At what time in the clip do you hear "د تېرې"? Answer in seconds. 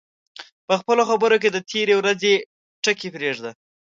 1.51-1.93